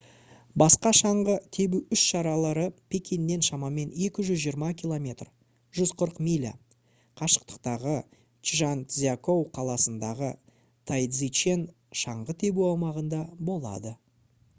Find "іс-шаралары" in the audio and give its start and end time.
1.95-2.61